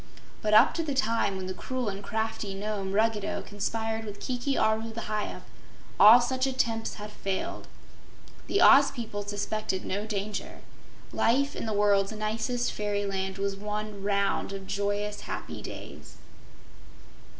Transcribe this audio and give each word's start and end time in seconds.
But 0.41 0.55
up 0.55 0.73
to 0.73 0.83
the 0.83 0.95
time 0.95 1.37
when 1.37 1.45
the 1.45 1.53
cruel 1.53 1.87
and 1.87 2.03
crafty 2.03 2.55
Nome, 2.55 2.91
Ruggedo, 2.91 3.43
conspired 3.43 4.03
with 4.03 4.19
Kiki 4.19 4.57
Aru, 4.57 4.91
the 4.91 5.01
Hyup, 5.01 5.43
all 5.99 6.19
such 6.19 6.47
attempts 6.47 6.95
had 6.95 7.11
failed. 7.11 7.67
The 8.47 8.63
Oz 8.63 8.89
people 8.89 9.21
suspected 9.21 9.85
no 9.85 10.07
danger. 10.07 10.61
Life 11.13 11.55
in 11.55 11.67
the 11.67 11.71
world's 11.73 12.13
nicest 12.13 12.73
fairyland 12.73 13.37
was 13.37 13.55
one 13.55 14.01
round 14.01 14.51
of 14.53 14.65
joyous, 14.65 15.19
happy 15.21 15.61
days. 15.61 16.17